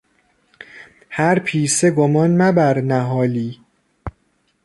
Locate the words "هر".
1.09-1.39